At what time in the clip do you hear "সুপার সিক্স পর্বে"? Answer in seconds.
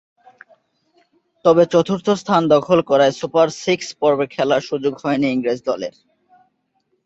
3.19-4.25